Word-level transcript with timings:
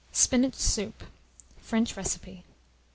SPINACH 0.11 0.55
SOUP 0.55 1.03
(French 1.61 1.95
Recipe). 1.95 2.43